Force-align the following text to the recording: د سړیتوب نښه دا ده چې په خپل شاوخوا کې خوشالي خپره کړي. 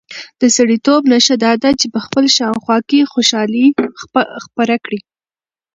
د 0.41 0.43
سړیتوب 0.57 1.01
نښه 1.11 1.35
دا 1.45 1.51
ده 1.63 1.69
چې 1.79 1.87
په 1.93 1.99
خپل 2.05 2.23
شاوخوا 2.37 2.77
کې 2.89 3.09
خوشالي 3.11 3.65
خپره 4.43 4.75
کړي. 4.85 4.99